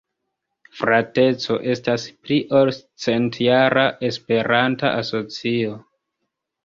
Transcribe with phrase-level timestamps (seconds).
[0.77, 2.73] Frateco estas pli ol
[3.05, 5.77] centjara esperanta asocio.